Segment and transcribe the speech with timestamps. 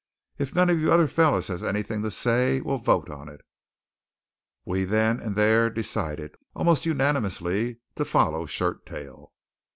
[0.39, 3.41] If none of you other fellows has anything to say, we'll vote on it."
[4.65, 9.27] We then and there decided, almost unanimously, to follow Shirttail.